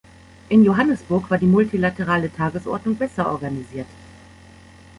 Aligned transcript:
In 0.49 0.63
Johannesburg 0.63 1.29
war 1.29 1.37
die 1.37 1.45
multilaterale 1.45 2.33
Tagesordnung 2.33 2.95
besser 2.95 3.29
organisiert. 3.31 3.85